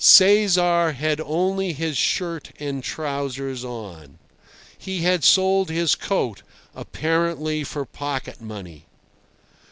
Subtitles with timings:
[0.03, 4.17] Cesar had only his shirt and trousers on.
[4.75, 6.41] He had sold his coat,
[6.73, 8.87] apparently for pocket money.